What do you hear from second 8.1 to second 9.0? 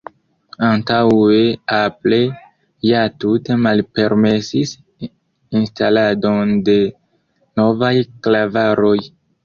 klavaroj.